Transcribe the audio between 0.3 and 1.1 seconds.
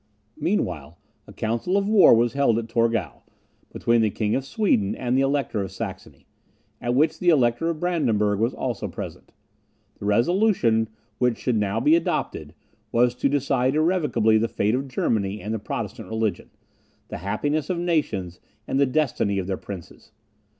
Meanwhile,